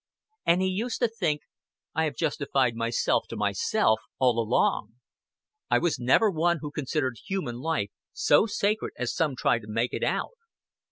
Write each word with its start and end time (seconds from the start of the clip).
And 0.47 0.63
he 0.63 0.67
used 0.67 0.97
to 1.01 1.07
think: 1.07 1.41
"I 1.93 2.05
have 2.05 2.15
justified 2.15 2.73
myself 2.75 3.25
to 3.29 3.35
myself 3.37 3.99
all 4.17 4.39
along. 4.39 4.95
I 5.69 5.77
was 5.77 5.99
never 5.99 6.31
one 6.31 6.57
who 6.61 6.71
considered 6.71 7.19
human 7.23 7.59
life 7.59 7.91
so 8.11 8.47
sacred 8.47 8.93
as 8.97 9.13
some 9.13 9.35
try 9.35 9.59
to 9.59 9.67
make 9.67 9.93
out. 10.03 10.31